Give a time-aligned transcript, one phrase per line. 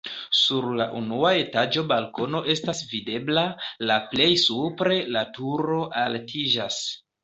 [0.35, 3.45] Sur la unua etaĝo balkono estas videbla,
[3.93, 6.87] la plej supre la turo altiĝas.